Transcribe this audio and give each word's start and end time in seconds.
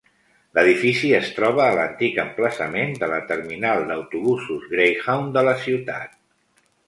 L'edifici 0.57 1.09
es 1.17 1.27
troba 1.39 1.61
a 1.65 1.75
l'antic 1.79 2.17
emplaçament 2.23 2.97
de 3.03 3.11
la 3.13 3.19
terminal 3.33 3.85
d'autobusos 3.91 4.67
Greyhound 4.75 5.33
de 5.39 5.45
la 5.49 5.57
ciutat. 5.69 6.19